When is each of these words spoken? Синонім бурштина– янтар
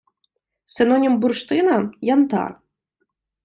Синонім 0.75 1.13
бурштина– 1.21 1.77
янтар 2.15 2.51